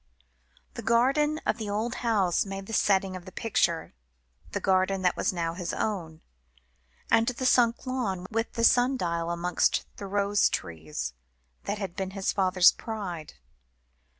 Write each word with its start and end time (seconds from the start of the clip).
The 0.73 0.81
garden 0.81 1.39
of 1.45 1.57
the 1.59 1.69
old 1.69 1.93
house 2.01 2.43
made 2.43 2.65
the 2.65 2.73
setting 2.73 3.15
of 3.15 3.25
the 3.25 3.31
picture 3.31 3.93
the 4.51 4.59
garden 4.59 5.03
that 5.03 5.15
was 5.15 5.31
now 5.31 5.53
his 5.53 5.73
own, 5.75 6.21
and 7.11 7.27
the 7.27 7.45
sunk 7.45 7.85
lawn, 7.85 8.25
with 8.31 8.53
the 8.53 8.63
sun 8.63 8.97
dial 8.97 9.29
amongst 9.29 9.85
the 9.97 10.07
rose 10.07 10.49
trees, 10.49 11.13
that 11.65 11.77
had 11.77 11.95
been 11.95 12.11
his 12.17 12.33
father's 12.33 12.71
pride. 12.71 13.35